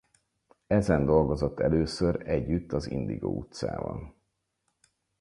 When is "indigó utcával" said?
2.91-4.15